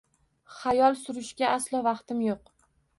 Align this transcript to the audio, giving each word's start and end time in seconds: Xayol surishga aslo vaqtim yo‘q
Xayol 0.59 0.97
surishga 1.03 1.53
aslo 1.61 1.85
vaqtim 1.93 2.27
yo‘q 2.31 2.55